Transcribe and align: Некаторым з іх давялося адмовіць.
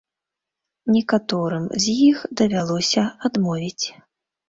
Некаторым 0.95 1.69
з 1.85 1.99
іх 2.09 2.25
давялося 2.43 3.09
адмовіць. 3.31 3.87